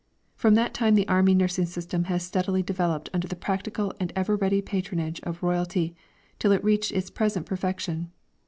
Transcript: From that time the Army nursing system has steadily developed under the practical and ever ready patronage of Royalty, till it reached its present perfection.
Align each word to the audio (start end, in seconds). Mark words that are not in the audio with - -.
From 0.35 0.55
that 0.55 0.73
time 0.73 0.95
the 0.95 1.07
Army 1.07 1.35
nursing 1.35 1.67
system 1.67 2.05
has 2.05 2.23
steadily 2.23 2.63
developed 2.63 3.11
under 3.13 3.27
the 3.27 3.35
practical 3.35 3.93
and 3.99 4.11
ever 4.15 4.35
ready 4.35 4.59
patronage 4.59 5.19
of 5.21 5.43
Royalty, 5.43 5.95
till 6.39 6.51
it 6.53 6.63
reached 6.63 6.91
its 6.91 7.11
present 7.11 7.45
perfection. 7.45 8.09